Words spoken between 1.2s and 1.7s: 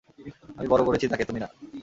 তুমি না।